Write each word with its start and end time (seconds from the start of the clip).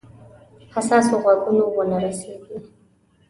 حساسو 0.73 1.15
غوږونو 1.23 1.63
ونه 1.75 1.97
رسیږي. 2.03 2.57